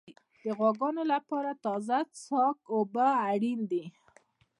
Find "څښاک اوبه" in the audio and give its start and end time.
2.19-3.07